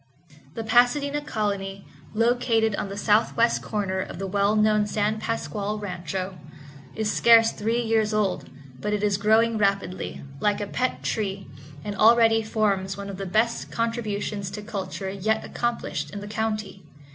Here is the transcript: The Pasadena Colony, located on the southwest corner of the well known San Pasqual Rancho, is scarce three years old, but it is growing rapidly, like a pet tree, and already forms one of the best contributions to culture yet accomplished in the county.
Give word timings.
The 0.55 0.63
Pasadena 0.63 1.21
Colony, 1.21 1.85
located 2.15 2.75
on 2.75 2.89
the 2.89 2.97
southwest 2.97 3.61
corner 3.61 3.99
of 3.99 4.17
the 4.17 4.25
well 4.25 4.55
known 4.55 4.87
San 4.87 5.19
Pasqual 5.19 5.77
Rancho, 5.79 6.39
is 6.95 7.11
scarce 7.11 7.51
three 7.51 7.79
years 7.83 8.11
old, 8.11 8.49
but 8.79 8.93
it 8.93 9.03
is 9.03 9.17
growing 9.17 9.59
rapidly, 9.59 10.23
like 10.39 10.59
a 10.59 10.65
pet 10.65 11.03
tree, 11.03 11.45
and 11.85 11.95
already 11.95 12.41
forms 12.41 12.97
one 12.97 13.11
of 13.11 13.17
the 13.17 13.27
best 13.27 13.69
contributions 13.71 14.49
to 14.49 14.63
culture 14.63 15.07
yet 15.11 15.45
accomplished 15.45 16.09
in 16.09 16.19
the 16.19 16.27
county. 16.27 16.81